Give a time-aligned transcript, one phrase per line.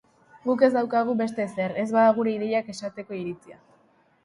[0.45, 3.63] Guk ez daukagu beste ezer, ez bada gure ideiak esateko iritzia.